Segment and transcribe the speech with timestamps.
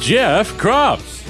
[0.00, 1.22] Jeff Kropf.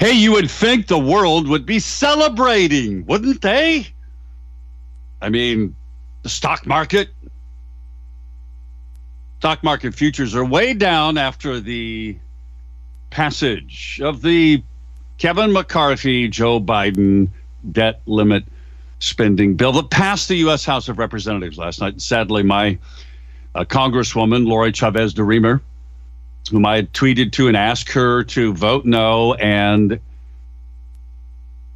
[0.00, 3.88] Hey, you would think the world would be celebrating, wouldn't they?
[5.20, 5.74] I mean,
[6.22, 7.08] the stock market.
[9.38, 12.16] Stock market futures are way down after the
[13.10, 14.62] passage of the
[15.18, 17.28] Kevin McCarthy, Joe Biden
[17.72, 18.44] debt limit
[19.00, 20.64] spending bill that passed the U.S.
[20.64, 22.00] House of Representatives last night.
[22.00, 22.78] Sadly, my
[23.54, 25.60] uh, Congresswoman, Lori Chavez-DeRemer,
[26.48, 30.00] whom I had tweeted to and asked her to vote no and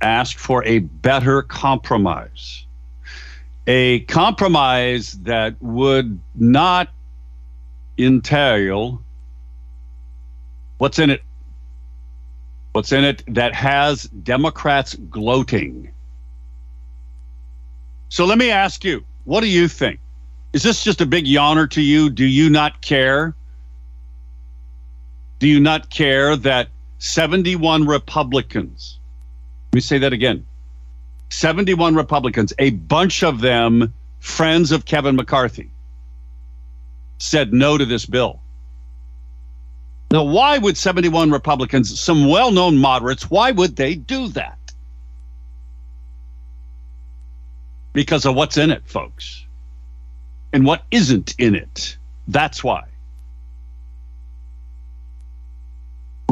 [0.00, 2.66] ask for a better compromise.
[3.66, 6.88] A compromise that would not
[7.98, 9.02] entail
[10.78, 11.22] what's in it
[12.72, 15.90] What's in it that has Democrats gloating?
[18.08, 20.00] So let me ask you, what do you think?
[20.54, 22.08] Is this just a big yawner to you?
[22.08, 23.34] Do you not care?
[25.42, 29.00] Do you not care that 71 Republicans,
[29.72, 30.46] let me say that again
[31.30, 35.72] 71 Republicans, a bunch of them friends of Kevin McCarthy,
[37.18, 38.40] said no to this bill?
[40.12, 44.72] Now, why would 71 Republicans, some well known moderates, why would they do that?
[47.92, 49.44] Because of what's in it, folks,
[50.52, 51.96] and what isn't in it.
[52.28, 52.91] That's why.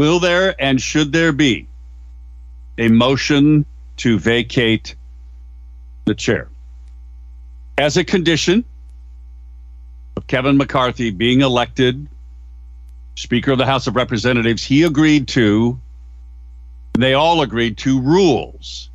[0.01, 1.67] Will there and should there be
[2.79, 3.67] a motion
[3.99, 4.95] to vacate
[6.07, 6.49] the chair?
[7.77, 8.65] As a condition
[10.17, 12.09] of Kevin McCarthy being elected
[13.15, 15.79] Speaker of the House of Representatives, he agreed to,
[16.95, 18.89] they all agreed to rules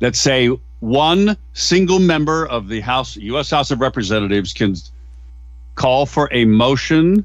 [0.00, 0.48] that say
[0.80, 3.48] one single member of the House, U.S.
[3.48, 4.74] House of Representatives, can
[5.76, 7.24] call for a motion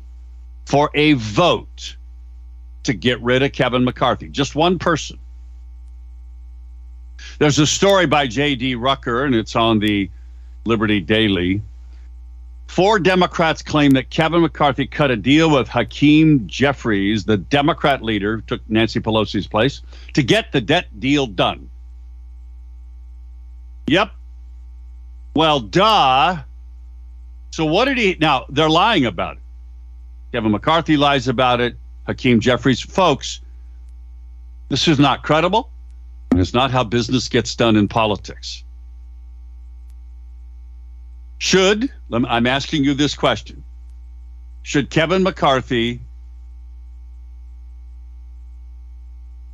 [0.67, 1.95] for a vote
[2.83, 4.27] to get rid of Kevin McCarthy.
[4.27, 5.19] Just one person.
[7.39, 8.75] There's a story by J.D.
[8.75, 10.09] Rucker, and it's on the
[10.65, 11.61] Liberty Daily
[12.71, 18.39] Four Democrats claim that Kevin McCarthy cut a deal with Hakeem Jeffries, the Democrat leader
[18.47, 19.81] took Nancy Pelosi's place,
[20.13, 21.69] to get the debt deal done.
[23.87, 24.11] Yep.
[25.35, 26.37] Well, duh.
[27.49, 29.43] So what did he now they're lying about it.
[30.31, 31.75] Kevin McCarthy lies about it.
[32.11, 33.39] Hakeem Jeffries, folks,
[34.69, 35.69] this is not credible.
[36.31, 38.63] And it's not how business gets done in politics.
[41.39, 43.63] Should, I'm asking you this question,
[44.63, 45.99] should Kevin McCarthy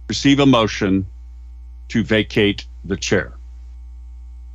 [0.08, 1.08] receive a motion
[1.90, 3.34] to vacate the chair?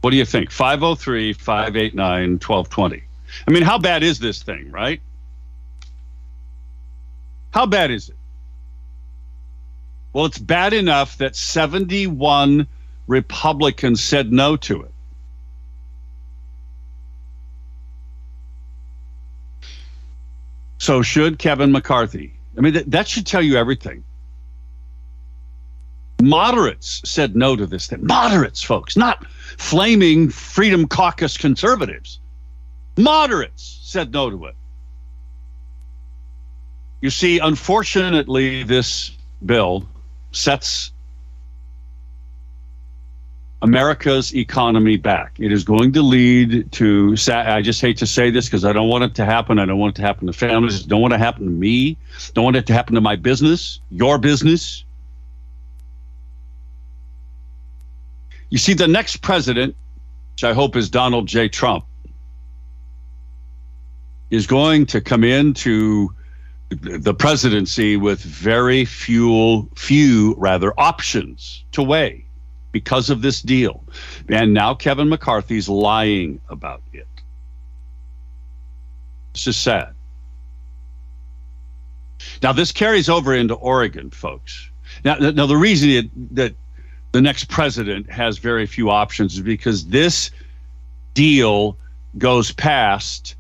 [0.03, 0.51] What do you think?
[0.51, 3.03] 503 589 1220.
[3.47, 5.01] I mean, how bad is this thing, right?
[7.53, 8.17] How bad is it?
[10.13, 12.67] Well, it's bad enough that 71
[13.07, 14.93] Republicans said no to it.
[20.79, 22.35] So should Kevin McCarthy.
[22.59, 24.03] I mean, that, that should tell you everything.
[26.21, 28.05] Moderates said no to this thing.
[28.07, 32.21] Moderates, folks, not flaming Freedom Caucus conservatives.
[32.97, 34.57] Moderates said no to it.
[37.03, 39.11] You see, unfortunately, this
[39.45, 39.87] bill
[40.31, 40.93] sets
[43.61, 45.35] America's economy back.
[45.41, 48.89] It is going to lead to, I just hate to say this because I don't
[48.89, 49.59] want it to happen.
[49.59, 50.85] I don't want it to happen to families.
[50.85, 51.97] Don't want it to happen to me.
[52.35, 54.85] Don't want it to happen to my business, your business.
[58.51, 59.75] You see, the next president,
[60.35, 61.49] which I hope is Donald J.
[61.49, 61.85] Trump,
[64.31, 66.15] is going to come into
[66.75, 72.25] the presidency with very few, few rather options to weigh
[72.73, 73.85] because of this deal.
[74.29, 77.07] And now Kevin McCarthy's lying about it.
[79.35, 79.95] This is sad.
[82.43, 84.71] Now, this carries over into Oregon, folks.
[85.05, 86.55] Now, now the reason it, that
[87.13, 90.31] the next president has very few options is because this
[91.15, 91.77] deal
[92.19, 93.37] goes past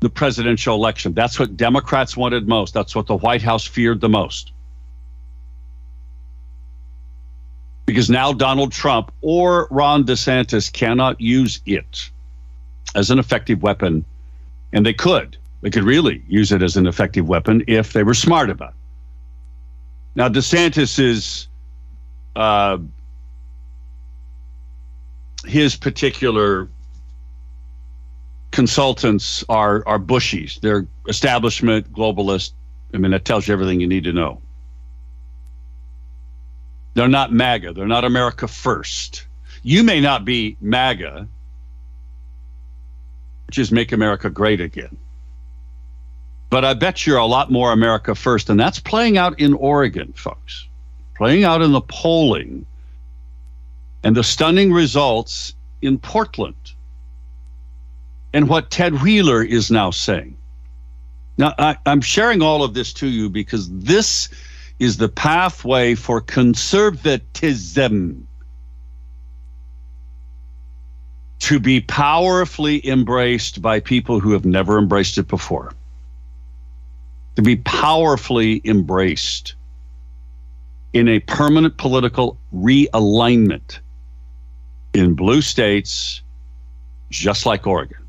[0.00, 1.12] the presidential election.
[1.12, 2.74] That's what Democrats wanted most.
[2.74, 4.52] That's what the White House feared the most.
[7.88, 12.10] because now Donald Trump or Ron DeSantis cannot use it
[12.94, 14.04] as an effective weapon.
[14.74, 15.38] And they could.
[15.62, 18.74] They could really use it as an effective weapon if they were smart about it.
[20.16, 21.48] Now, DeSantis is
[22.36, 22.76] uh,
[25.46, 26.68] his particular
[28.50, 30.60] consultants are are bushies.
[30.60, 32.52] They're establishment globalist.
[32.94, 34.40] I mean, that tells you everything you need to know.
[36.94, 37.74] They're not MAGA.
[37.74, 39.26] They're not America first.
[39.62, 41.28] You may not be MAGA,
[43.46, 44.96] which is make America great again.
[46.50, 48.48] But I bet you're a lot more America first.
[48.48, 50.66] And that's playing out in Oregon, folks,
[51.14, 52.64] playing out in the polling
[54.02, 56.72] and the stunning results in Portland
[58.32, 60.36] and what Ted Wheeler is now saying.
[61.38, 64.28] Now, I, am sharing all of this to you because this
[64.78, 68.26] is the pathway for conservatism
[71.40, 75.72] to be powerfully embraced by people who have never embraced it before.
[77.36, 79.54] To be powerfully embraced
[80.92, 83.78] in a permanent political realignment
[84.92, 86.22] in blue states,
[87.10, 88.07] just like Oregon.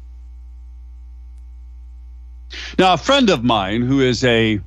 [2.78, 4.60] Now, a friend of mine who is a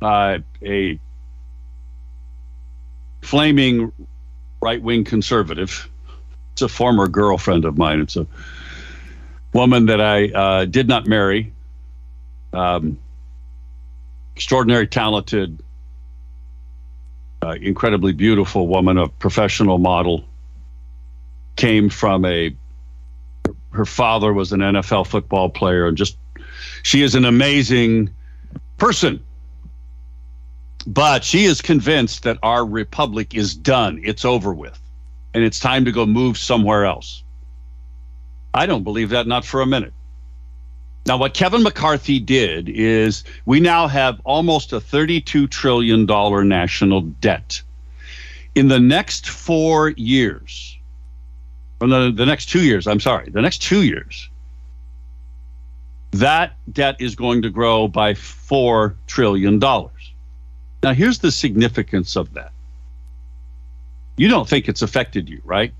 [0.00, 0.98] uh, a
[3.22, 3.92] flaming
[4.60, 5.88] right wing conservative.
[6.52, 8.00] It's a former girlfriend of mine.
[8.00, 8.26] It's a
[9.52, 11.52] woman that I uh, did not marry.
[12.52, 12.98] Um,
[14.34, 15.62] extraordinary, talented,
[17.42, 20.24] uh, incredibly beautiful woman, a professional model.
[21.56, 22.54] Came from a,
[23.78, 26.18] her father was an NFL football player, and just
[26.82, 28.10] she is an amazing
[28.76, 29.24] person.
[30.84, 34.00] But she is convinced that our republic is done.
[34.02, 34.80] It's over with.
[35.32, 37.22] And it's time to go move somewhere else.
[38.52, 39.92] I don't believe that, not for a minute.
[41.06, 46.04] Now, what Kevin McCarthy did is we now have almost a $32 trillion
[46.48, 47.62] national debt.
[48.56, 50.77] In the next four years,
[51.80, 54.28] Oh, or the, the next two years, I'm sorry, the next two years,
[56.12, 59.58] that debt is going to grow by $4 trillion.
[59.58, 62.52] Now, here's the significance of that.
[64.16, 65.72] You don't think it's affected you, right?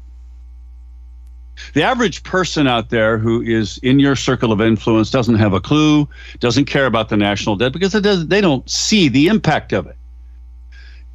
[1.74, 5.60] The average person out there who is in your circle of influence doesn't have a
[5.60, 6.08] clue,
[6.38, 9.88] doesn't care about the national debt because it does, they don't see the impact of
[9.88, 9.96] it.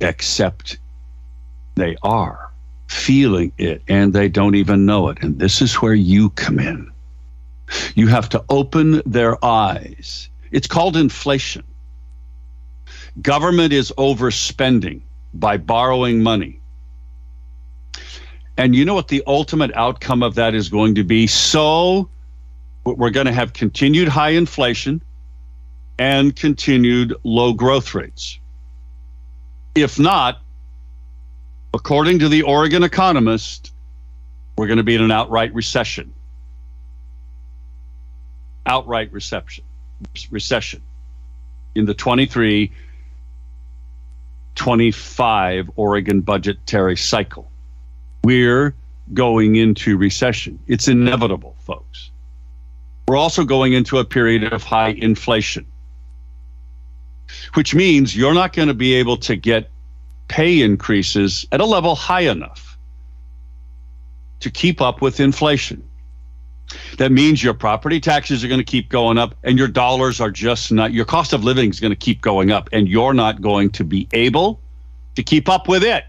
[0.01, 0.77] Except
[1.75, 2.52] they are
[2.93, 5.17] feeling it and they don't even know it.
[5.21, 6.91] And this is where you come in.
[7.95, 10.29] You have to open their eyes.
[10.51, 11.63] It's called inflation.
[13.21, 15.01] Government is overspending
[15.33, 16.59] by borrowing money.
[18.57, 21.25] And you know what the ultimate outcome of that is going to be?
[21.25, 22.09] So
[22.83, 25.01] we're going to have continued high inflation
[25.97, 28.39] and continued low growth rates.
[29.73, 30.42] If not,
[31.73, 33.71] according to the Oregon Economist,
[34.57, 36.13] we're going to be in an outright recession.
[38.65, 39.63] Outright recession.
[40.29, 40.81] Recession
[41.75, 42.71] in the 23
[44.55, 47.49] 25 Oregon budgetary cycle.
[48.23, 48.75] We're
[49.13, 50.59] going into recession.
[50.67, 52.11] It's inevitable, folks.
[53.07, 55.65] We're also going into a period of high inflation,
[57.55, 59.69] which means you're not going to be able to get
[60.33, 62.75] pay increases at a level high enough
[64.39, 65.87] to keep up with inflation.
[66.97, 70.31] That means your property taxes are going to keep going up and your dollars are
[70.31, 73.43] just not, your cost of living is going to keep going up and you're not
[73.43, 74.59] going to be able
[75.13, 76.03] to keep up with it.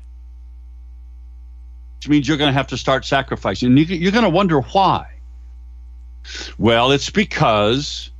[1.99, 3.77] Which means you're going to have to start sacrificing.
[3.77, 5.07] And you're going to wonder why.
[6.57, 8.11] Well, it's because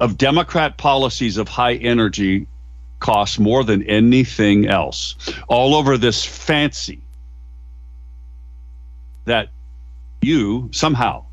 [0.00, 2.46] of Democrat policies of high energy
[3.00, 5.16] costs more than anything else.
[5.48, 7.00] All over this fancy
[9.24, 9.48] that
[10.22, 11.24] you somehow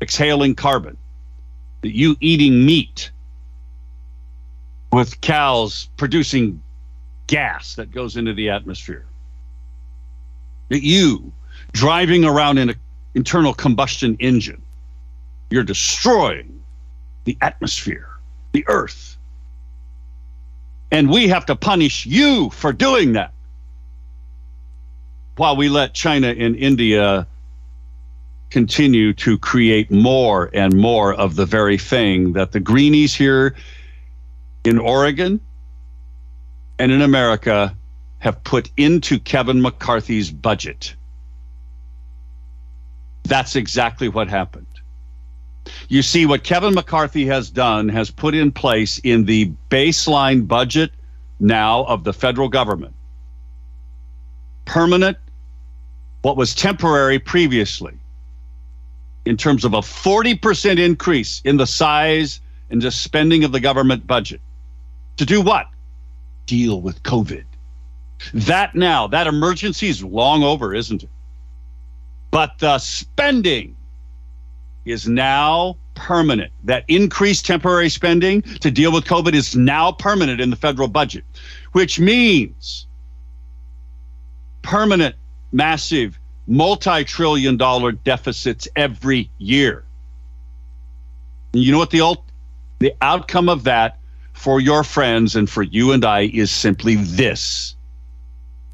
[0.00, 0.96] exhaling carbon,
[1.82, 3.10] that you eating meat
[4.92, 6.62] with cows producing
[7.26, 9.06] gas that goes into the atmosphere,
[10.68, 11.32] that you
[11.72, 12.76] driving around in an
[13.14, 14.62] internal combustion engine,
[15.50, 16.63] you're destroying
[17.24, 18.08] the atmosphere,
[18.52, 19.16] the earth.
[20.90, 23.32] And we have to punish you for doing that
[25.36, 27.26] while we let China and India
[28.50, 33.56] continue to create more and more of the very thing that the greenies here
[34.64, 35.40] in Oregon
[36.78, 37.76] and in America
[38.20, 40.94] have put into Kevin McCarthy's budget.
[43.24, 44.66] That's exactly what happened.
[45.88, 50.92] You see, what Kevin McCarthy has done has put in place in the baseline budget
[51.40, 52.94] now of the federal government
[54.64, 55.18] permanent,
[56.22, 57.94] what was temporary previously,
[59.24, 62.40] in terms of a 40% increase in the size
[62.70, 64.40] and the spending of the government budget.
[65.18, 65.66] To do what?
[66.46, 67.44] Deal with COVID.
[68.32, 71.10] That now, that emergency is long over, isn't it?
[72.30, 73.76] But the spending
[74.84, 76.52] is now permanent.
[76.64, 81.24] That increased temporary spending to deal with COVID is now permanent in the federal budget,
[81.72, 82.86] which means
[84.62, 85.14] permanent,
[85.52, 89.84] massive, multi trillion dollar deficits every year.
[91.52, 92.24] And you know what the, ult-
[92.80, 93.98] the outcome of that
[94.32, 97.76] for your friends and for you and I is simply this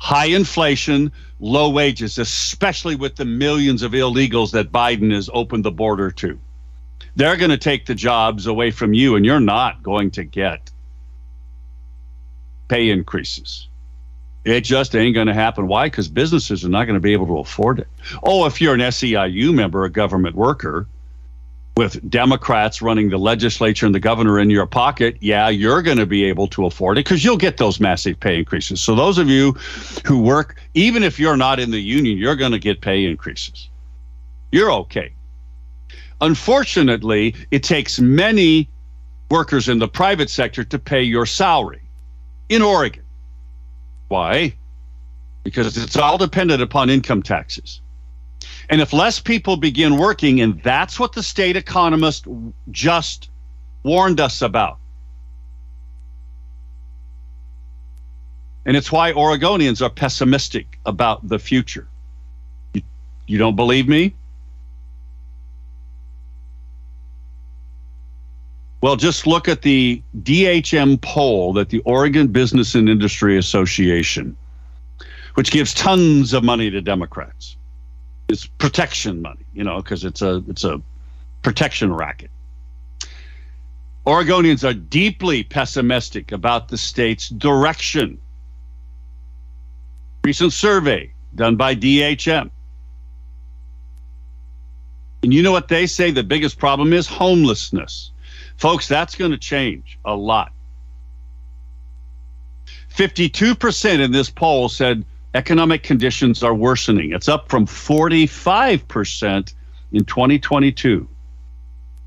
[0.00, 5.70] high inflation, low wages, especially with the millions of illegals that Biden has opened the
[5.70, 6.38] border to.
[7.16, 10.70] They're going to take the jobs away from you, and you're not going to get
[12.68, 13.68] pay increases.
[14.44, 15.66] It just ain't going to happen.
[15.66, 15.86] Why?
[15.86, 17.88] Because businesses are not going to be able to afford it.
[18.22, 20.86] Oh, if you're an SEIU member, a government worker,
[21.80, 26.04] with Democrats running the legislature and the governor in your pocket, yeah, you're going to
[26.04, 28.82] be able to afford it because you'll get those massive pay increases.
[28.82, 29.52] So, those of you
[30.04, 33.70] who work, even if you're not in the union, you're going to get pay increases.
[34.52, 35.10] You're okay.
[36.20, 38.68] Unfortunately, it takes many
[39.30, 41.80] workers in the private sector to pay your salary
[42.50, 43.04] in Oregon.
[44.08, 44.54] Why?
[45.44, 47.80] Because it's all dependent upon income taxes.
[48.70, 52.26] And if less people begin working, and that's what the state economist
[52.70, 53.28] just
[53.82, 54.78] warned us about.
[58.64, 61.88] And it's why Oregonians are pessimistic about the future.
[62.72, 62.82] You,
[63.26, 64.14] you don't believe me?
[68.82, 74.36] Well, just look at the DHM poll that the Oregon Business and Industry Association,
[75.34, 77.56] which gives tons of money to Democrats.
[78.30, 80.80] It's protection money, you know, because it's a it's a
[81.42, 82.30] protection racket.
[84.06, 88.20] Oregonians are deeply pessimistic about the state's direction.
[90.22, 92.50] Recent survey done by DHM.
[95.24, 97.08] And you know what they say the biggest problem is?
[97.08, 98.12] Homelessness.
[98.56, 100.52] Folks, that's going to change a lot.
[102.94, 107.12] 52% in this poll said economic conditions are worsening.
[107.12, 109.54] It's up from 45%
[109.92, 111.08] in 2022.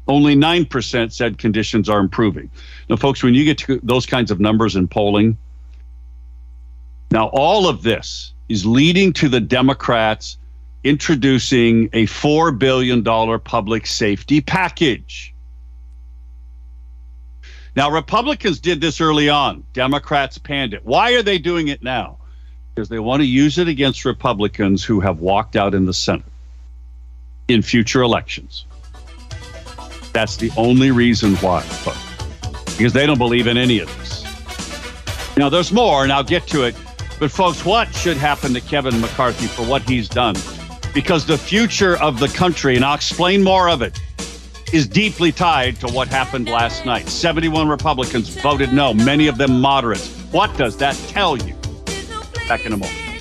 [0.08, 2.52] Only 9% said conditions are improving.
[2.90, 5.38] Now, folks, when you get to those kinds of numbers in polling,
[7.12, 10.38] now all of this is leading to the Democrats
[10.84, 13.04] introducing a $4 billion
[13.40, 15.34] public safety package.
[17.76, 19.64] Now, Republicans did this early on.
[19.74, 20.86] Democrats panned it.
[20.86, 22.20] Why are they doing it now?
[22.74, 26.26] Because they want to use it against Republicans who have walked out in the Senate
[27.48, 28.66] in future elections.
[30.12, 32.76] That's the only reason why, folks.
[32.78, 34.24] Because they don't believe in any of this.
[35.38, 36.76] Now, there's more, and I'll get to it.
[37.20, 40.36] But, folks, what should happen to Kevin McCarthy for what he's done?
[40.94, 44.00] Because the future of the country, and I'll explain more of it,
[44.72, 47.08] is deeply tied to what happened last night.
[47.08, 50.10] 71 Republicans voted no, many of them moderates.
[50.32, 51.56] What does that tell you?
[52.48, 53.14] Back in a moment.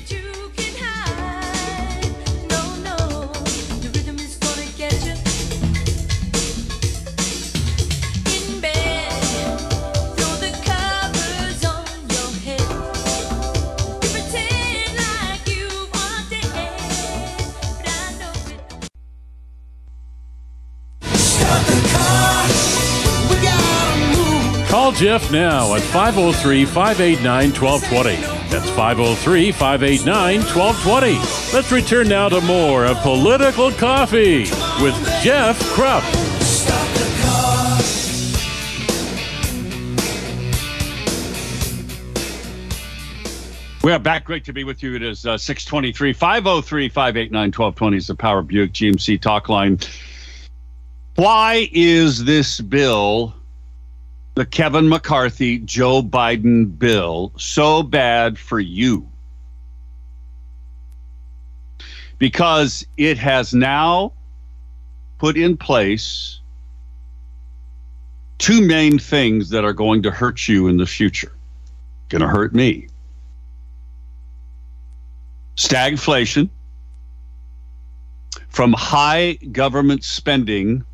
[24.69, 28.32] Call Jeff now at 503 589 1220.
[28.53, 31.57] That's 503 589 1220.
[31.57, 34.41] Let's return now to more of Political Coffee
[34.83, 36.03] with Jeff Kropf.
[43.83, 44.27] We are back.
[44.27, 44.97] Great to be with you.
[44.97, 49.79] It is uh, 623 503 589 1220 is the Power Buick GMC talk line.
[51.15, 53.35] Why is this bill
[54.35, 59.09] the Kevin McCarthy, Joe Biden bill so bad for you?
[62.19, 64.13] Because it has now
[65.19, 66.41] put in place
[68.39, 71.33] two main things that are going to hurt you in the future.
[72.09, 72.89] Going to hurt me.
[75.57, 76.49] Stagflation
[78.49, 80.85] from high government spending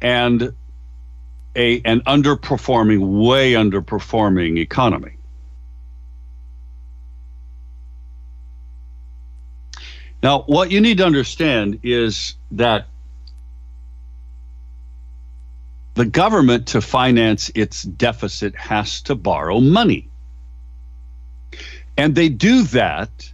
[0.00, 0.52] and
[1.58, 5.16] a an underperforming, way underperforming economy.
[10.22, 12.86] Now, what you need to understand is that
[15.94, 20.08] the government, to finance its deficit, has to borrow money.
[21.96, 23.32] And they do that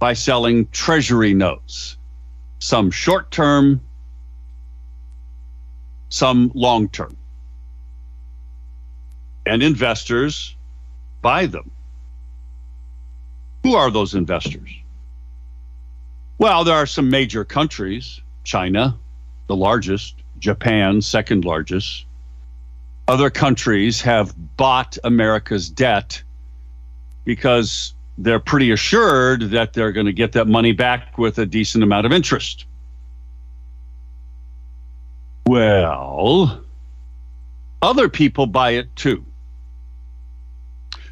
[0.00, 1.96] by selling treasury notes,
[2.58, 3.80] some short term,
[6.08, 7.16] some long term.
[9.50, 10.54] And investors
[11.22, 11.72] buy them.
[13.64, 14.70] Who are those investors?
[16.38, 18.96] Well, there are some major countries China,
[19.48, 22.04] the largest, Japan, second largest.
[23.08, 26.22] Other countries have bought America's debt
[27.24, 31.82] because they're pretty assured that they're going to get that money back with a decent
[31.82, 32.66] amount of interest.
[35.44, 36.62] Well,
[37.82, 39.24] other people buy it too.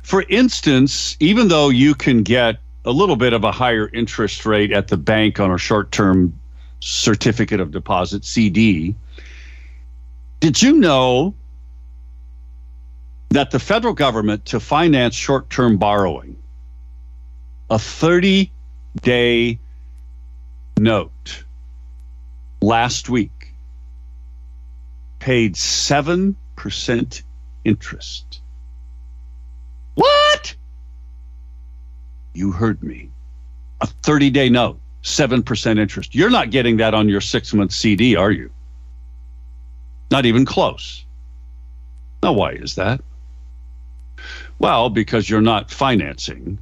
[0.08, 4.72] For instance, even though you can get a little bit of a higher interest rate
[4.72, 6.32] at the bank on a short term
[6.80, 8.94] certificate of deposit, CD.
[10.40, 11.34] Did you know
[13.28, 16.38] that the federal government, to finance short term borrowing,
[17.68, 18.50] a 30
[19.02, 19.58] day
[20.78, 21.44] note
[22.62, 23.52] last week
[25.18, 27.22] paid 7%
[27.66, 28.40] interest?
[29.98, 30.54] What?
[32.32, 33.10] You heard me.
[33.80, 36.14] A 30 day note, 7% interest.
[36.14, 38.48] You're not getting that on your six month CD, are you?
[40.12, 41.04] Not even close.
[42.22, 43.00] Now, why is that?
[44.61, 46.58] Well, because you're not financing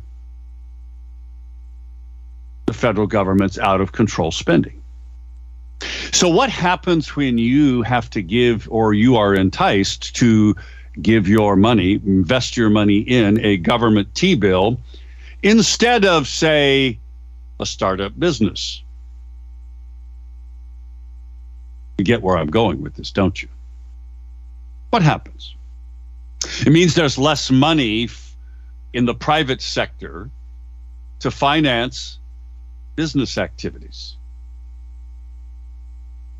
[2.65, 4.83] the federal government's out of control spending.
[6.13, 10.57] So, what happens when you have to give or you are enticed to
[11.01, 14.81] give your money, invest your money in a government T bill
[15.43, 16.99] instead of, say,
[17.61, 18.83] a startup business.
[21.99, 23.49] You get where I'm going with this, don't you?
[24.91, 25.55] What happens?
[26.61, 28.09] It means there's less money
[28.93, 30.31] in the private sector
[31.21, 32.19] to finance
[32.95, 34.17] business activities.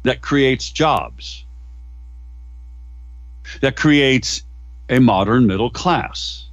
[0.03, 1.46] That creates jobs.
[3.61, 4.43] That creates
[4.89, 6.45] a modern middle class.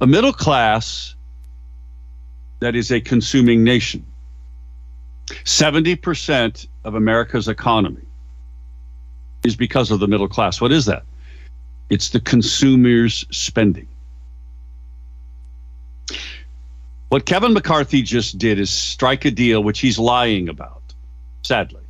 [0.00, 1.14] A middle class
[2.60, 4.04] that is a consuming nation.
[5.26, 8.02] 70% of America's economy
[9.44, 10.60] is because of the middle class.
[10.60, 11.04] What is that?
[11.90, 13.88] It's the consumer's spending.
[17.08, 20.82] What Kevin McCarthy just did is strike a deal, which he's lying about,
[21.42, 21.83] sadly,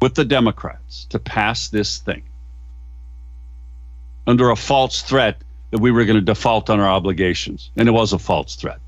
[0.00, 2.22] with the Democrats to pass this thing
[4.26, 7.70] under a false threat that we were going to default on our obligations.
[7.76, 8.80] And it was a false threat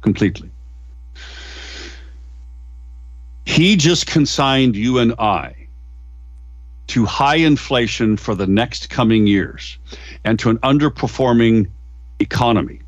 [0.00, 0.50] completely.
[3.44, 5.54] He just consigned you and I
[6.88, 9.78] to high inflation for the next coming years
[10.24, 11.68] and to an underperforming
[12.20, 12.80] economy.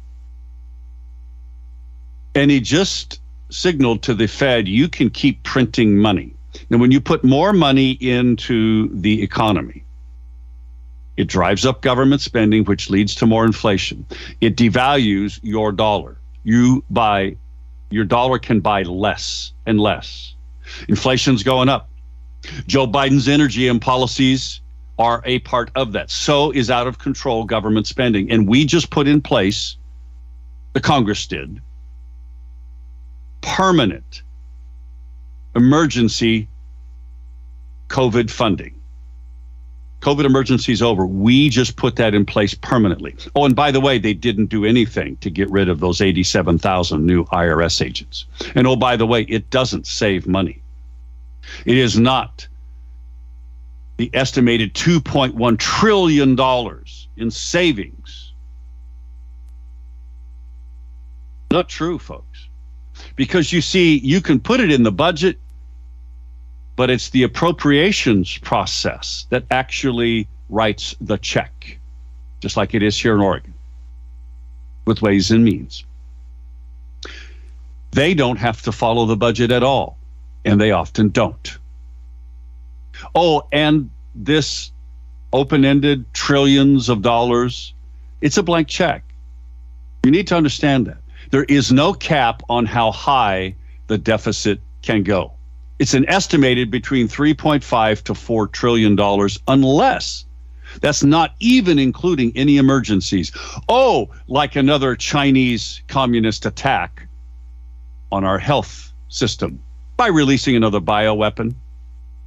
[2.35, 6.35] And he just signaled to the Fed you can keep printing money.
[6.71, 9.85] Now, when you put more money into the economy,
[11.17, 14.07] it drives up government spending, which leads to more inflation.
[14.41, 17.37] It devalues your dollar you buy
[17.91, 20.35] your dollar can buy less and less.
[20.89, 21.89] Inflation's going up.
[22.67, 24.61] Joe Biden's energy and policies
[24.99, 26.11] are a part of that.
[26.11, 28.31] So is out of control government spending.
[28.31, 29.77] And we just put in place,
[30.73, 31.61] the Congress did,
[33.43, 34.23] permanent
[35.59, 36.49] emergency
[37.89, 38.75] COVID funding.
[40.01, 41.05] COVID emergency is over.
[41.05, 43.17] We just put that in place permanently.
[43.35, 47.05] Oh, and by the way, they didn't do anything to get rid of those 87,000
[47.05, 48.27] new IRS agents.
[48.55, 50.63] And oh, by the way, it doesn't save money.
[51.67, 52.47] It is not
[53.97, 56.39] the estimated $2.1 trillion
[57.17, 58.33] in savings.
[61.51, 62.47] Not true, folks.
[63.17, 65.39] Because you see, you can put it in the budget,
[66.79, 71.77] but it's the appropriations process that actually writes the check,
[72.39, 73.53] just like it is here in Oregon
[74.85, 75.85] with Ways and Means.
[77.91, 79.99] They don't have to follow the budget at all,
[80.45, 81.59] and they often don't.
[83.13, 84.71] Oh, and this
[85.33, 87.75] open ended trillions of dollars,
[88.21, 89.03] it's a blank check.
[90.05, 90.99] You need to understand that.
[91.31, 93.57] There is no cap on how high
[93.89, 95.33] the deficit can go.
[95.79, 100.25] It's an estimated between 3.5 to 4 trillion dollars unless
[100.81, 103.33] that's not even including any emergencies.
[103.69, 107.09] Oh, like another Chinese communist attack
[108.13, 109.63] on our health system
[109.97, 111.55] by releasing another bioweapon.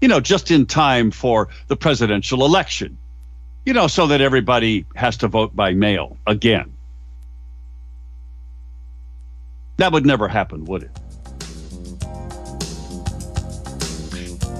[0.01, 2.97] You know, just in time for the presidential election.
[3.65, 6.73] You know, so that everybody has to vote by mail again.
[9.77, 10.91] That would never happen, would it?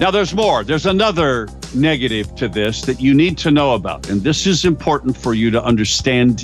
[0.02, 0.64] Now, there's more.
[0.64, 4.10] There's another negative to this that you need to know about.
[4.10, 6.40] And this is important for you to understand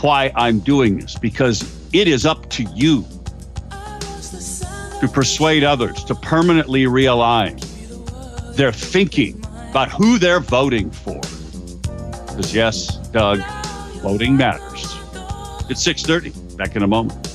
[0.00, 1.60] why I'm doing this, because
[1.92, 3.04] it is up to you
[5.00, 7.58] to persuade others to permanently realign
[8.54, 11.20] their thinking about who they're voting for.
[12.28, 13.40] Because yes, Doug,
[14.02, 14.84] voting matters.
[15.68, 16.56] It's 6:30.
[16.56, 17.27] Back in a moment.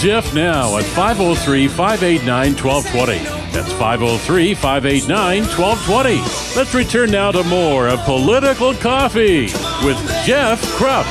[0.00, 3.18] Jeff now at 503 589 1220.
[3.52, 6.16] That's 503 589 1220.
[6.56, 9.42] Let's return now to more of Political Coffee
[9.84, 11.04] with Jeff Kropf.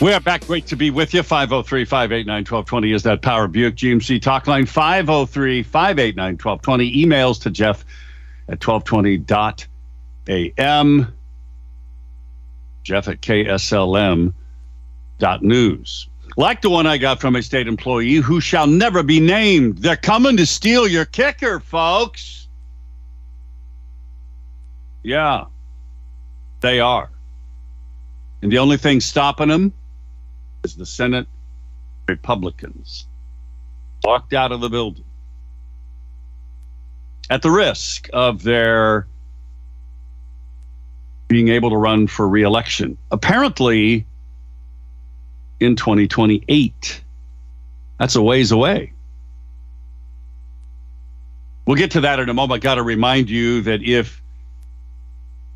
[0.00, 0.46] We are back.
[0.46, 1.24] Great to be with you.
[1.24, 4.66] 503 589 1220 is that Power Buick GMC talk line.
[4.66, 7.04] 503 589 1220.
[7.04, 7.84] Emails to Jeff
[8.48, 11.12] at 1220.am.
[12.84, 14.32] Jeff at KSLM.news.
[16.36, 19.78] Like the one I got from a state employee who shall never be named.
[19.78, 22.48] They're coming to steal your kicker, folks.
[25.02, 25.46] Yeah,
[26.60, 27.10] they are.
[28.42, 29.72] And the only thing stopping them
[30.64, 31.26] is the Senate
[32.06, 33.06] Republicans.
[34.02, 35.04] Walked out of the building
[37.30, 39.06] at the risk of their
[41.28, 42.96] being able to run for reelection.
[43.10, 44.06] Apparently,
[45.60, 47.00] in 2028.
[47.98, 48.92] That's a ways away.
[51.66, 52.62] We'll get to that in a moment.
[52.62, 54.20] Got to remind you that if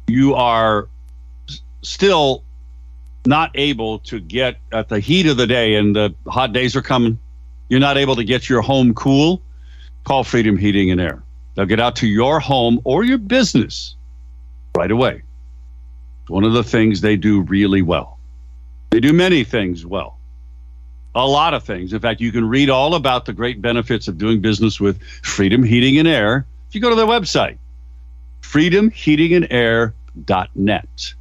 [0.07, 0.89] you are
[1.83, 2.43] still
[3.27, 6.83] not able to get at the heat of the day and the hot days are
[6.83, 7.19] coming,
[7.69, 9.43] you're not able to get your home cool,
[10.05, 11.23] call Freedom Heating and Air.
[11.55, 13.97] They'll get out to your home or your business
[14.75, 15.23] right away.
[16.29, 18.19] It's one of the things they do really well.
[18.91, 20.19] They do many things well.
[21.15, 21.95] A lot of things.
[21.95, 25.63] In fact, you can read all about the great benefits of doing business with Freedom
[25.63, 27.57] Heating and Air if you go to their website,
[28.43, 31.15] freedomheatingandair.net.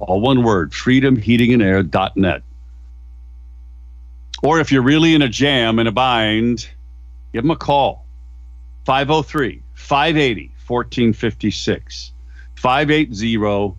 [0.00, 2.42] All one word, freedomheatingandair.net.
[4.42, 6.68] Or if you're really in a jam, in a bind,
[7.32, 8.04] give them a call.
[8.86, 12.12] 503 580 1456.
[12.56, 13.76] 580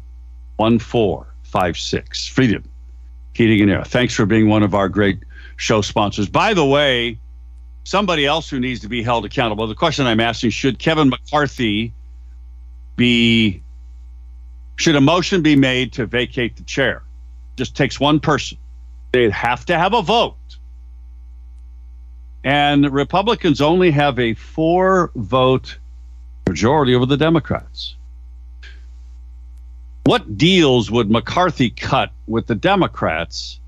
[0.59, 2.27] 1456.
[2.27, 2.63] Freedom
[3.33, 3.83] Heating and Air.
[3.85, 5.19] Thanks for being one of our great
[5.55, 6.27] show sponsors.
[6.27, 7.17] By the way,
[7.85, 9.65] somebody else who needs to be held accountable.
[9.67, 11.93] The question I'm asking should Kevin McCarthy
[12.97, 13.63] be,
[14.75, 17.03] should a motion be made to vacate the chair?
[17.55, 18.57] Just takes one person.
[19.13, 20.35] They'd have to have a vote.
[22.43, 25.77] And Republicans only have a four vote
[26.47, 27.95] majority over the Democrats.
[30.09, 33.59] What deals would McCarthy cut with the Democrats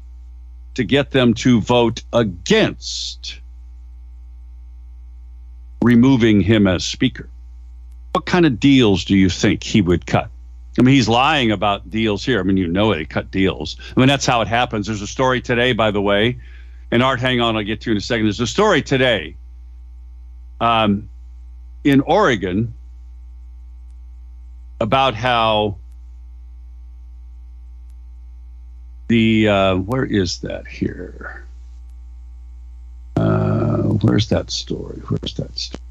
[0.74, 3.40] to get them to vote against
[5.84, 7.30] removing him as Speaker?
[8.14, 10.32] What kind of deals do you think he would cut?
[10.80, 12.40] I mean, he's lying about deals here.
[12.40, 13.78] I mean, you know it, he cut deals.
[13.96, 14.88] I mean, that's how it happens.
[14.88, 16.40] There's a story today, by the way,
[16.90, 18.26] and Art, hang on, I'll get to in a second.
[18.26, 19.36] There's a story today
[20.60, 21.08] um,
[21.84, 22.74] in Oregon
[24.80, 25.78] about how
[29.12, 31.44] the uh, where is that here?
[33.18, 35.02] Uh, where's that story?
[35.10, 35.82] Where's that story?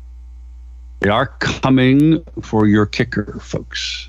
[1.00, 4.09] They are coming for your kicker, folks.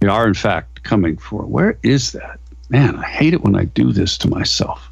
[0.00, 1.42] They are, in fact, coming for.
[1.42, 2.40] Where is that?
[2.70, 4.90] Man, I hate it when I do this to myself.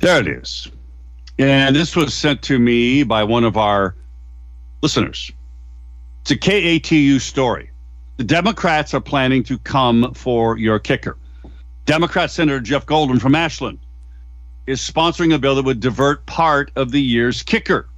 [0.00, 0.68] There it is.
[1.38, 3.94] And this was sent to me by one of our
[4.82, 5.30] listeners.
[6.22, 7.71] It's a KATU story.
[8.22, 11.18] The Democrats are planning to come for your kicker.
[11.86, 13.80] Democrat Senator Jeff Golden from Ashland
[14.68, 17.88] is sponsoring a bill that would divert part of the year's kicker.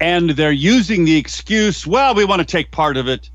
[0.00, 3.28] And they're using the excuse, well, we want to take part of it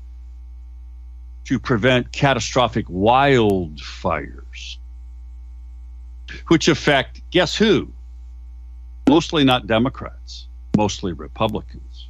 [1.44, 4.76] to prevent catastrophic wildfires,
[6.48, 7.92] which affect, guess who?
[9.08, 12.08] Mostly not Democrats, mostly Republicans.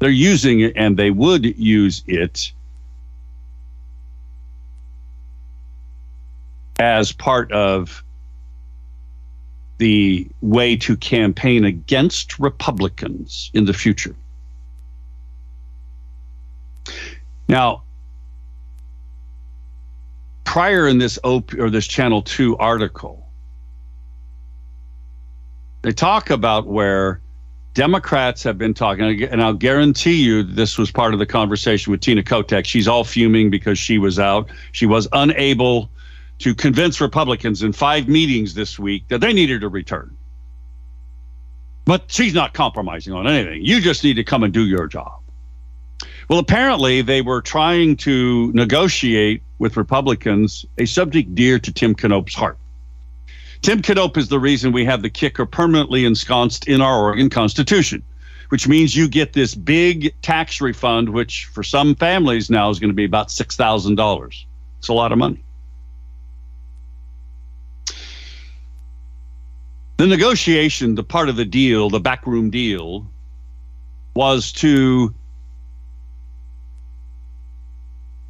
[0.00, 2.52] They're using it and they would use it
[6.78, 8.02] as part of
[9.78, 14.14] the way to campaign against Republicans in the future.
[17.48, 17.82] Now,
[20.48, 23.26] prior in this op or this channel 2 article
[25.82, 27.20] they talk about where
[27.74, 32.00] democrats have been talking and i'll guarantee you this was part of the conversation with
[32.00, 35.90] tina kotek she's all fuming because she was out she was unable
[36.38, 40.16] to convince republicans in five meetings this week that they needed to return
[41.84, 45.18] but she's not compromising on anything you just need to come and do your job
[46.28, 52.34] well, apparently they were trying to negotiate with Republicans a subject dear to Tim Knopp's
[52.34, 52.58] heart.
[53.62, 58.02] Tim Knopp is the reason we have the kicker permanently ensconced in our Oregon Constitution,
[58.50, 62.90] which means you get this big tax refund, which for some families now is going
[62.90, 64.44] to be about $6,000.
[64.78, 65.42] It's a lot of money.
[69.98, 73.04] The negotiation, the part of the deal, the backroom deal,
[74.14, 75.12] was to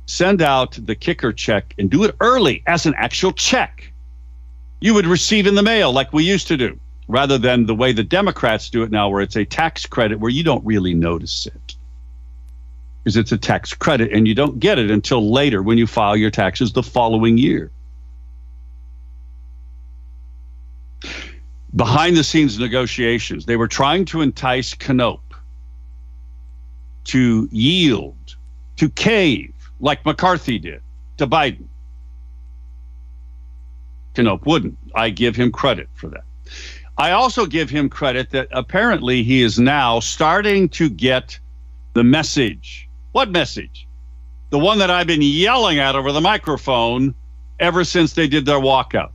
[0.06, 3.92] send out the kicker check and do it early as an actual check.
[4.80, 7.92] You would receive in the mail like we used to do, rather than the way
[7.92, 11.44] the Democrats do it now, where it's a tax credit where you don't really notice
[11.44, 11.76] it.
[13.04, 16.16] Because it's a tax credit and you don't get it until later when you file
[16.16, 17.70] your taxes the following year.
[21.78, 25.22] Behind the scenes negotiations, they were trying to entice Knopp
[27.04, 28.34] to yield,
[28.78, 30.82] to cave like McCarthy did
[31.18, 31.66] to Biden.
[34.16, 34.76] Knopp wouldn't.
[34.96, 36.24] I give him credit for that.
[36.96, 41.38] I also give him credit that apparently he is now starting to get
[41.94, 42.88] the message.
[43.12, 43.86] What message?
[44.50, 47.14] The one that I've been yelling at over the microphone
[47.60, 49.12] ever since they did their walkout.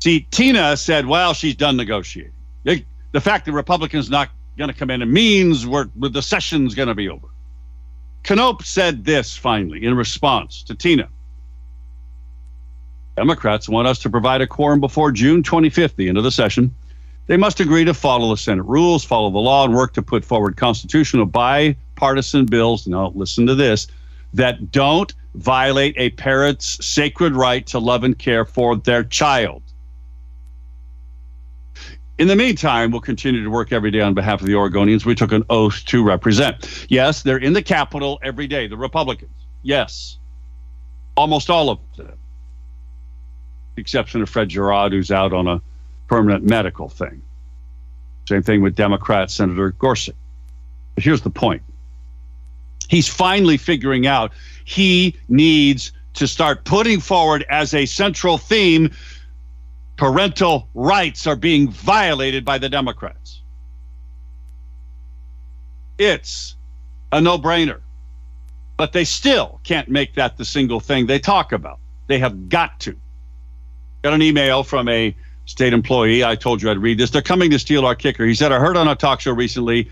[0.00, 2.32] See, Tina said, well, she's done negotiating.
[2.64, 6.88] the fact that Republicans not going to come in, it means we're, the session's going
[6.88, 7.28] to be over.
[8.28, 11.08] Knopp said this finally in response to Tina.
[13.16, 16.74] Democrats want us to provide a quorum before June 25th, the end of the session.
[17.26, 20.24] They must agree to follow the Senate rules, follow the law, and work to put
[20.24, 22.86] forward constitutional bipartisan bills.
[22.86, 23.88] Now, listen to this
[24.34, 29.62] that don't violate a parent's sacred right to love and care for their child.
[32.18, 35.14] In the meantime, we'll continue to work every day on behalf of the Oregonians we
[35.14, 36.86] took an oath to represent.
[36.88, 39.30] Yes, they're in the Capitol every day, the Republicans.
[39.62, 40.18] Yes.
[41.16, 42.18] Almost all of them.
[43.76, 45.62] The exception of Fred Girod, who's out on a
[46.08, 47.22] permanent medical thing.
[48.28, 50.14] Same thing with Democrat Senator Gorsek.
[50.96, 51.62] But here's the point
[52.88, 54.32] he's finally figuring out
[54.64, 58.90] he needs to start putting forward as a central theme
[59.98, 63.42] parental rights are being violated by the Democrats.
[65.98, 66.54] It's
[67.12, 67.80] a no brainer.
[68.76, 71.80] But they still can't make that the single thing they talk about.
[72.06, 72.96] They have got to.
[74.02, 75.14] Got an email from a
[75.46, 76.22] state employee.
[76.22, 77.10] I told you I'd read this.
[77.10, 78.24] They're coming to steal our kicker.
[78.24, 79.90] He said, I heard on a talk show recently,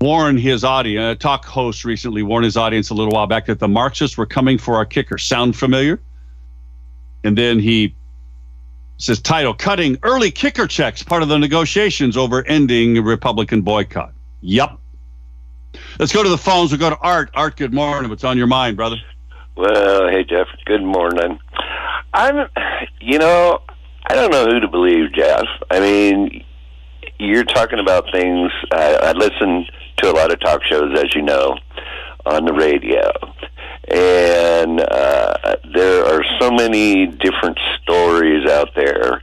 [0.00, 3.46] warn his audience, a uh, talk host recently warned his audience a little while back
[3.46, 5.18] that the Marxists were coming for our kicker.
[5.18, 5.98] Sound familiar?
[7.24, 7.96] And then he
[9.02, 14.12] says title cutting early kicker checks part of the negotiations over ending republican boycott.
[14.42, 14.78] Yep
[15.98, 16.70] let's go to the phones.
[16.70, 17.30] We'll go to art.
[17.34, 18.10] Art good morning.
[18.10, 18.96] What's on your mind brother?
[19.56, 20.46] Well hey jeff.
[20.66, 21.38] Good morning.
[22.14, 22.48] I'm
[23.00, 23.62] you know
[24.06, 25.46] i don't know who to believe jeff.
[25.70, 26.44] I mean
[27.18, 28.50] you're talking about things.
[28.72, 29.66] I, I listen
[29.98, 31.56] to a lot of talk shows as you know
[32.26, 33.10] on the radio
[33.88, 39.22] and uh, there are so many different stories out there.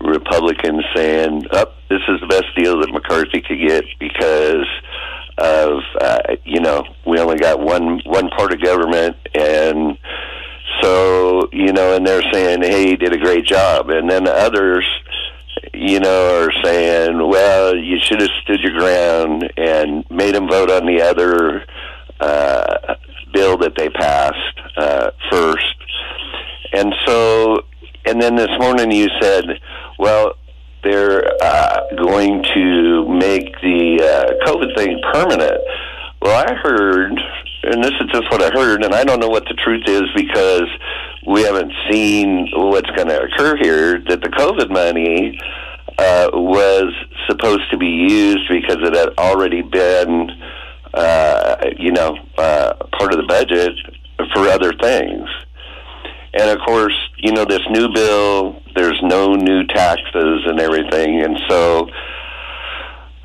[0.00, 4.66] Republicans saying, "Up, oh, this is the best deal that McCarthy could get because
[5.38, 9.98] of uh, you know we only got one one part of government and."
[10.82, 14.32] So you know, and they're saying, "Hey, he did a great job," and then the
[14.32, 14.86] others,
[15.74, 20.70] you know, are saying, well, you should have stood your ground and made them vote
[20.70, 21.64] on the other
[22.20, 22.94] uh,
[23.32, 25.76] bill that they passed uh, first.
[26.72, 27.62] And so,
[28.06, 29.44] and then this morning you said,
[29.98, 30.34] well,
[30.82, 35.60] they're uh, going to make the uh, COVID thing permanent.
[36.22, 37.18] Well, I heard,
[37.64, 40.02] and this is just what I heard, and I don't know what the truth is
[40.14, 40.68] because
[41.26, 45.38] we haven't seen what's going to occur here, that the COVID money
[45.98, 46.92] uh, was
[47.26, 50.30] supposed to be used because it had already been,
[50.94, 53.72] uh, you know, uh, part of the budget
[54.34, 55.28] for other things.
[56.32, 61.22] And of course, you know, this new bill, there's no new taxes and everything.
[61.22, 61.88] And so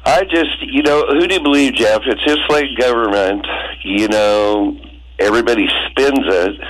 [0.06, 2.02] I just, you know, who do you believe, Jeff?
[2.06, 3.46] It's just like government.
[3.84, 4.80] You know,
[5.20, 6.62] everybody spends it,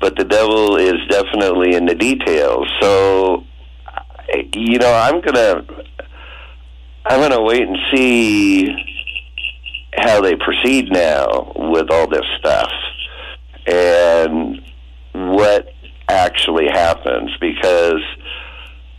[0.00, 2.68] but the devil is definitely in the details.
[2.80, 3.44] So,
[4.54, 5.64] you know, I'm going to.
[7.06, 8.97] I'm going to wait and see
[9.98, 12.70] how they proceed now with all this stuff.
[13.66, 14.62] And
[15.12, 15.72] what
[16.08, 18.02] actually happens because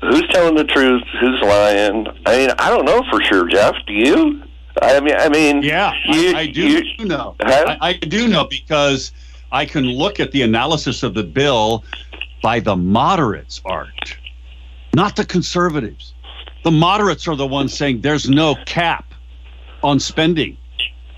[0.02, 2.08] who's telling the truth, who's lying?
[2.26, 3.76] I mean, I don't know for sure, Jeff.
[3.88, 4.44] Do you?
[4.82, 7.36] I mean, I mean, yeah, you, I, I, do you, know.
[7.42, 7.78] Huh?
[7.82, 9.12] I, I do know because
[9.52, 11.84] I can look at the analysis of the bill
[12.42, 14.18] by the moderates, Art,
[14.94, 16.14] not the conservatives.
[16.64, 19.14] The moderates are the ones saying there's no cap
[19.84, 20.58] on spending.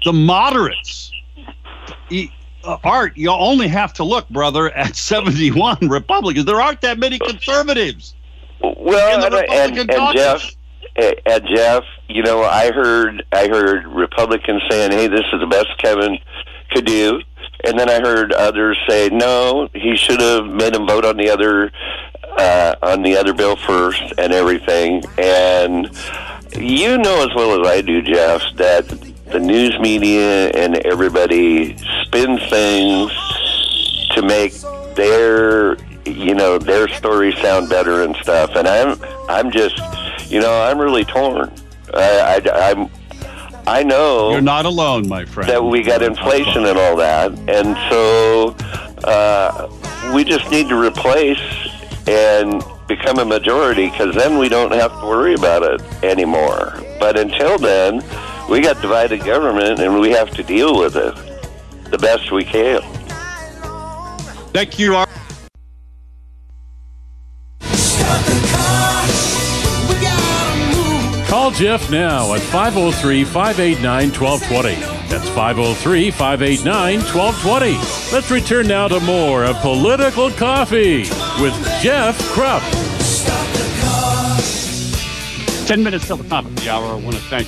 [0.04, 1.12] The moderates
[2.64, 6.46] uh, Art, you only have to look, brother, at 71 Republicans.
[6.46, 8.16] There aren't that many conservatives.
[8.62, 10.56] Well, and, and, and Jeff,
[10.96, 15.76] and Jeff, you know, I heard I heard Republicans saying, "Hey, this is the best
[15.80, 16.20] Kevin
[16.70, 17.22] could do,"
[17.64, 21.32] and then I heard others say, "No, he should have made him vote on the
[21.32, 21.72] other
[22.38, 25.90] uh, on the other bill first and everything." And
[26.56, 32.38] you know as well as I do, Jeff, that the news media and everybody spin
[32.50, 33.12] things
[34.12, 34.54] to make
[34.96, 39.78] their you know their stories sound better and stuff and i'm i'm just
[40.32, 41.52] you know i'm really torn
[41.94, 42.90] i, I i'm
[43.68, 45.48] I know you're not alone, my friend.
[45.48, 48.56] That we got inflation and all that, and so
[49.04, 49.70] uh,
[50.16, 51.40] we just need to replace
[52.08, 56.74] and become a majority because then we don't have to worry about it anymore.
[57.00, 58.02] But until then,
[58.52, 61.16] we got divided government and we have to deal with it
[61.90, 62.82] the best we can.
[64.52, 64.92] Thank you.
[71.30, 74.76] Call Jeff now at 503 589 1220.
[75.08, 78.14] That's 503 589 1220.
[78.14, 81.04] Let's return now to more of Political Coffee
[81.42, 82.68] with Jeff Kropf.
[85.68, 86.84] 10 minutes till the top of the hour.
[86.84, 87.48] I want to thank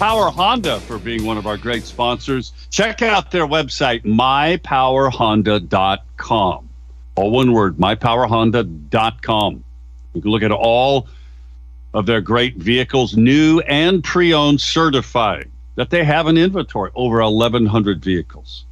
[0.00, 2.54] Power Honda for being one of our great sponsors.
[2.70, 6.68] Check out their website, mypowerhonda.com.
[7.16, 9.64] All one word, mypowerhonda.com.
[10.14, 11.06] You can look at all
[11.92, 17.20] of their great vehicles, new and pre owned certified, that they have an inventory over
[17.20, 18.64] 1,100 vehicles.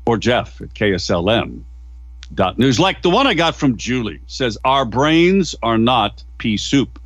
[0.06, 2.80] or jeff at kslm.news.
[2.80, 6.99] Like the one I got from Julie says, Our brains are not pea soup.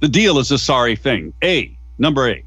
[0.00, 1.32] The deal is a sorry thing.
[1.42, 2.44] A, number A,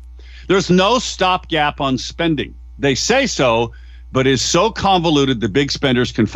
[0.47, 2.53] there's no stopgap on spending.
[2.79, 3.73] They say so,
[4.11, 6.27] but is so convoluted the big spenders can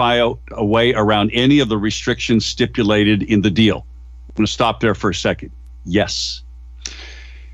[0.51, 3.85] a way around any of the restrictions stipulated in the deal.
[4.29, 5.51] I'm going to stop there for a second.
[5.85, 6.41] Yes.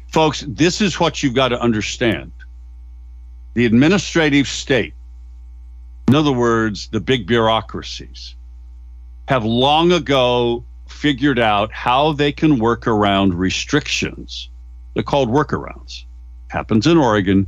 [0.08, 2.32] Folks, this is what you've got to understand.
[3.54, 4.94] The administrative state,
[6.08, 8.36] in other words, the big bureaucracies,
[9.28, 14.50] have long ago figured out how they can work around restrictions.
[14.94, 16.04] They're called workarounds.
[16.50, 17.48] Happens in Oregon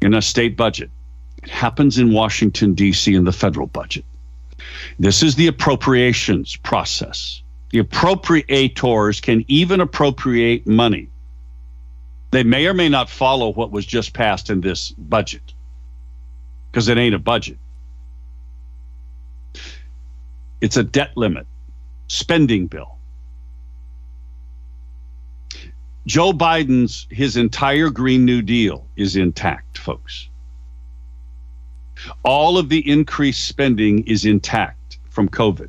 [0.00, 0.90] in a state budget.
[1.42, 4.04] It happens in Washington, D.C., in the federal budget.
[4.98, 7.42] This is the appropriations process.
[7.70, 11.08] The appropriators can even appropriate money.
[12.30, 15.52] They may or may not follow what was just passed in this budget
[16.70, 17.58] because it ain't a budget.
[20.60, 21.46] It's a debt limit,
[22.06, 22.96] spending bill.
[26.06, 30.28] Joe Biden's his entire Green New Deal is intact, folks.
[32.24, 35.68] All of the increased spending is intact from COVID.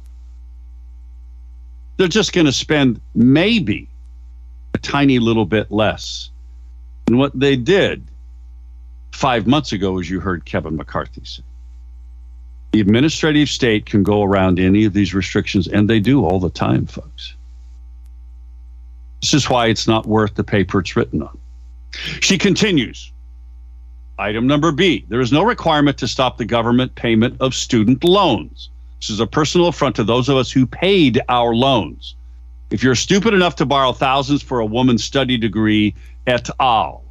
[1.98, 3.88] They're just going to spend maybe
[4.74, 6.30] a tiny little bit less.
[7.08, 8.04] And what they did
[9.12, 11.44] five months ago, as you heard Kevin McCarthy say,
[12.72, 16.50] the administrative state can go around any of these restrictions, and they do all the
[16.50, 17.36] time, folks.
[19.22, 21.38] This is why it's not worth the paper it's written on.
[22.22, 23.12] She continues.
[24.18, 28.70] Item number B there is no requirement to stop the government payment of student loans.
[29.00, 32.16] This is a personal affront to those of us who paid our loans.
[32.70, 35.96] If you're stupid enough to borrow thousands for a woman's study degree,
[36.26, 37.04] et al.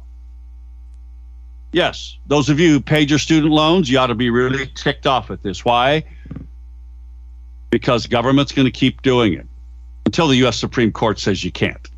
[1.71, 5.07] Yes, those of you who paid your student loans, you ought to be really ticked
[5.07, 5.65] off at this.
[5.65, 6.03] Why?
[7.69, 9.47] Because government's going to keep doing it
[10.05, 10.57] until the U.S.
[10.57, 11.89] Supreme Court says you can't.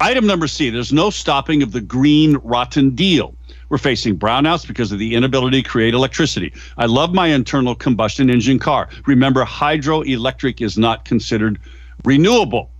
[0.00, 3.34] Item number C there's no stopping of the green rotten deal.
[3.70, 6.52] We're facing brownouts because of the inability to create electricity.
[6.76, 8.88] I love my internal combustion engine car.
[9.06, 11.58] Remember, hydroelectric is not considered
[12.04, 12.70] renewable.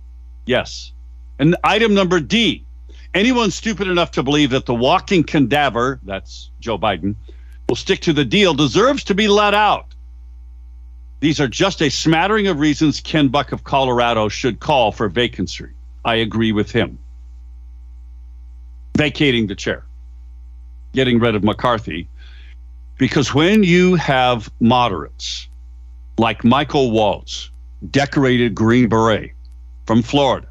[0.45, 0.91] Yes.
[1.39, 2.65] And item number D
[3.13, 7.15] anyone stupid enough to believe that the walking cadaver, that's Joe Biden,
[7.67, 9.87] will stick to the deal deserves to be let out.
[11.19, 15.67] These are just a smattering of reasons Ken Buck of Colorado should call for vacancy.
[16.03, 16.97] I agree with him.
[18.97, 19.85] Vacating the chair,
[20.93, 22.07] getting rid of McCarthy,
[22.97, 25.47] because when you have moderates
[26.17, 27.49] like Michael Waltz,
[27.89, 29.31] decorated Green Beret
[29.85, 30.47] from Florida,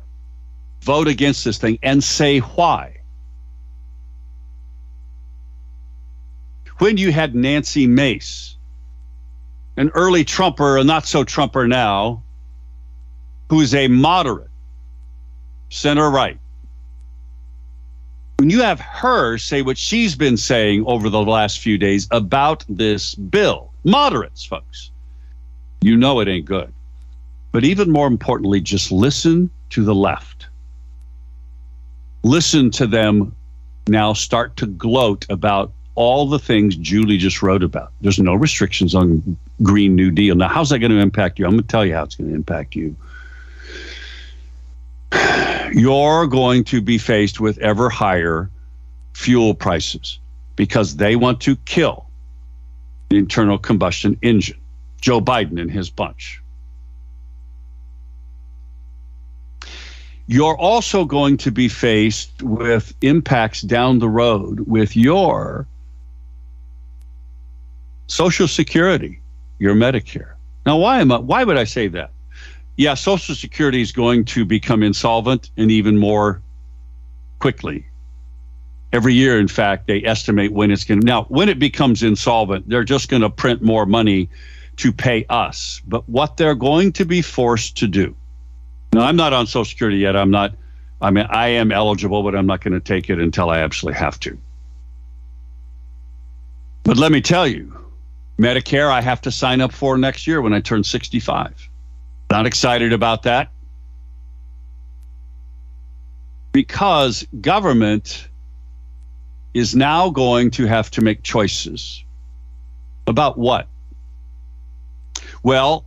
[0.82, 2.96] vote against this thing and say why.
[6.78, 8.56] When you had Nancy Mace,
[9.76, 12.22] an early Trumper, a not so Trumper now,
[13.50, 14.50] who is a moderate,
[15.68, 16.38] center right,
[18.40, 22.64] when you have her say what she's been saying over the last few days about
[22.68, 24.90] this bill, moderates, folks,
[25.80, 26.72] you know it ain't good.
[27.52, 30.46] But even more importantly, just listen to the left
[32.22, 33.34] listen to them
[33.88, 37.92] now start to gloat about all the things Julie just wrote about.
[38.00, 40.34] There's no restrictions on Green New Deal.
[40.34, 41.44] Now, how's that going to impact you?
[41.44, 42.96] I'm going to tell you how it's going to impact you.
[45.72, 48.50] You're going to be faced with ever higher
[49.14, 50.18] fuel prices
[50.56, 52.06] because they want to kill
[53.08, 54.58] the internal combustion engine.
[55.00, 56.40] Joe Biden and his bunch.
[60.30, 65.66] you're also going to be faced with impacts down the road with your
[68.06, 69.18] Social Security,
[69.58, 70.34] your Medicare.
[70.64, 72.12] Now, why am I, why would I say that?
[72.76, 76.40] Yeah, Social Security is going to become insolvent and even more
[77.38, 77.86] quickly.
[78.92, 81.06] Every year, in fact, they estimate when it's going to.
[81.06, 84.28] Now, when it becomes insolvent, they're just going to print more money
[84.76, 85.80] to pay us.
[85.86, 88.16] But what they're going to be forced to do
[88.92, 90.16] no, I'm not on Social Security yet.
[90.16, 90.54] I'm not.
[91.00, 93.98] I mean, I am eligible, but I'm not going to take it until I absolutely
[93.98, 94.38] have to.
[96.82, 97.72] But let me tell you,
[98.38, 101.69] Medicare, I have to sign up for next year when I turn 65.
[102.30, 103.50] Not excited about that
[106.52, 108.28] because government
[109.52, 112.04] is now going to have to make choices
[113.06, 113.66] about what?
[115.42, 115.84] Well,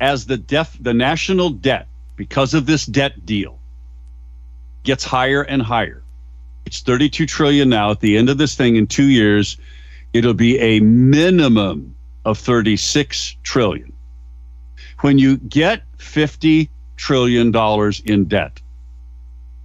[0.00, 3.58] as the def the national debt because of this debt deal
[4.84, 6.02] gets higher and higher.
[6.64, 7.90] It's 32 trillion now.
[7.90, 9.58] At the end of this thing in 2 years,
[10.12, 13.92] it'll be a minimum of 36 trillion.
[15.00, 18.60] When you get 50 trillion dollars in debt.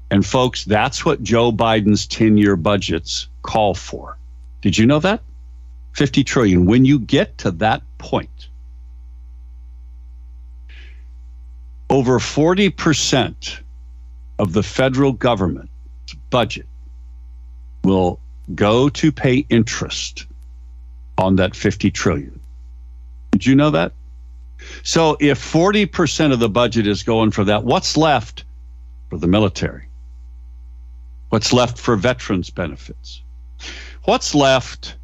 [0.09, 4.17] And folks, that's what Joe Biden's 10-year budgets call for.
[4.61, 5.21] Did you know that?
[5.93, 6.65] 50 trillion.
[6.65, 8.49] When you get to that point,
[11.89, 13.59] over 40%
[14.39, 15.69] of the federal government
[16.29, 16.67] budget
[17.83, 18.19] will
[18.53, 20.25] go to pay interest
[21.17, 22.39] on that 50 trillion.
[23.31, 23.93] Did you know that?
[24.83, 28.43] So if 40% of the budget is going for that, what's left
[29.09, 29.87] for the military?
[31.29, 33.21] What's left for veterans benefits?
[34.03, 34.95] What's left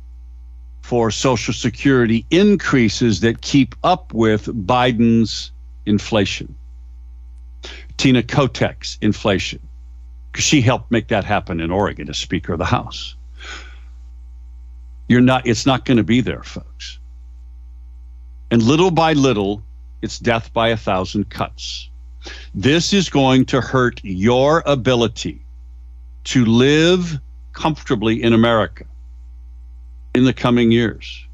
[0.82, 5.52] for Social Security increases that keep up with Biden's
[5.86, 6.56] inflation?
[7.98, 9.60] Tina Kotek's inflation,
[10.32, 13.16] because she helped make that happen in Oregon as Speaker of the House.
[15.08, 16.97] You're not, it's not going to be there, folks.
[18.50, 19.64] And little by little,
[20.02, 21.90] it's death by a thousand cuts.
[22.54, 25.42] This is going to hurt your ability
[26.26, 27.20] to live
[27.54, 28.86] comfortably in America
[30.14, 31.26] in the coming years.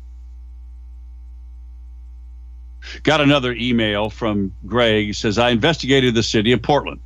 [3.04, 5.06] Got another email from Greg.
[5.06, 7.00] He says, I investigated the city of Portland.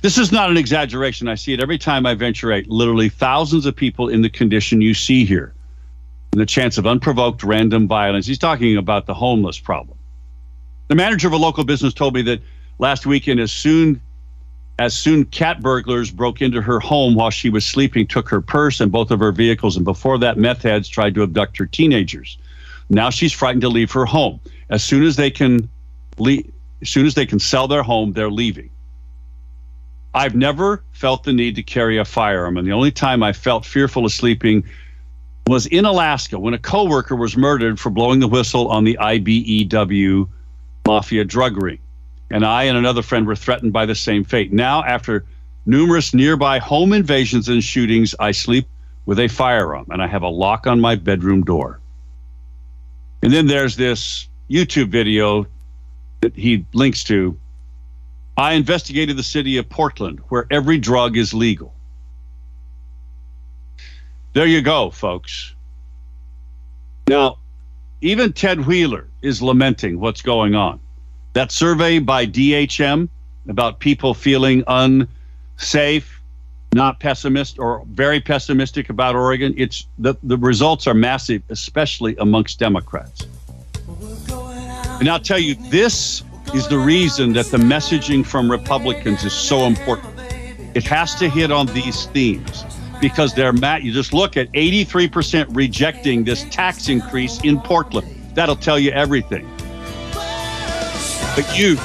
[0.00, 1.28] This is not an exaggeration.
[1.28, 2.66] I see it every time I venture out.
[2.66, 5.54] Literally thousands of people in the condition you see here.
[6.32, 8.26] And the chance of unprovoked random violence.
[8.26, 9.98] He's talking about the homeless problem.
[10.88, 12.40] The manager of a local business told me that
[12.78, 14.00] last weekend, as soon
[14.78, 18.80] as soon cat burglars broke into her home while she was sleeping, took her purse
[18.80, 22.38] and both of her vehicles, and before that, meth heads tried to abduct her teenagers.
[22.88, 24.40] Now she's frightened to leave her home.
[24.70, 25.68] As soon as they can
[26.18, 26.50] leave,
[26.80, 28.70] as soon as they can sell their home, they're leaving.
[30.14, 33.64] I've never felt the need to carry a firearm, and the only time I felt
[33.66, 34.64] fearful of sleeping
[35.48, 40.28] was in Alaska when a coworker was murdered for blowing the whistle on the IBEW
[40.86, 41.78] mafia drug ring
[42.30, 44.52] and I and another friend were threatened by the same fate.
[44.52, 45.24] Now, after
[45.66, 48.68] numerous nearby home invasions and shootings, I sleep
[49.06, 51.80] with a firearm and I have a lock on my bedroom door.
[53.22, 55.46] And then there's this YouTube video
[56.20, 57.38] that he links to.
[58.36, 61.74] I investigated the city of Portland, where every drug is legal.
[64.38, 65.52] There you go, folks.
[67.08, 67.38] Now,
[68.00, 70.78] even Ted Wheeler is lamenting what's going on.
[71.32, 73.08] That survey by DHM
[73.48, 76.22] about people feeling unsafe,
[76.72, 82.60] not pessimist or very pessimistic about Oregon, it's the, the results are massive, especially amongst
[82.60, 83.26] Democrats.
[85.00, 86.22] And I'll tell you, this
[86.54, 90.14] is the reason that the messaging from Republicans is so important.
[90.76, 92.64] It has to hit on these themes
[93.00, 93.82] because they're Matt.
[93.82, 98.06] You just look at 83% rejecting this tax increase in Portland.
[98.34, 99.48] That'll tell you everything.
[101.34, 101.76] But you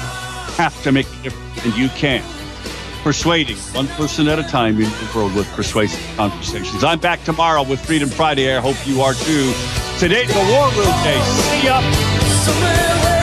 [0.56, 2.22] have to make a difference, and you can.
[3.02, 6.82] Persuading one person at a time in the world with persuasive conversations.
[6.82, 8.56] I'm back tomorrow with Freedom Friday.
[8.56, 9.52] I hope you are too.
[9.98, 11.20] Today's the War Room Day.
[11.22, 13.13] See ya.